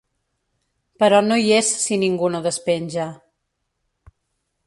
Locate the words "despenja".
2.47-3.07